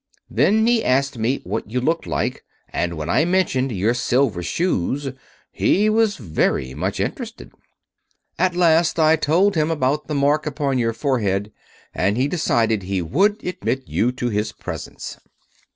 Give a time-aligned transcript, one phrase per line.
[0.31, 5.09] Then he asked me what you looked like, and when I mentioned your silver shoes
[5.51, 7.51] he was very much interested.
[8.39, 11.51] At last I told him about the mark upon your forehead,
[11.93, 15.19] and he decided he would admit you to his presence."